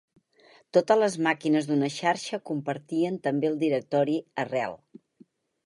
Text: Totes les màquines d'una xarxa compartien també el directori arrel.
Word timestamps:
Totes 0.77 0.97
les 1.01 1.17
màquines 1.27 1.67
d'una 1.71 1.89
xarxa 1.97 2.41
compartien 2.51 3.21
també 3.29 3.51
el 3.53 3.61
directori 3.67 4.19
arrel. 4.47 4.77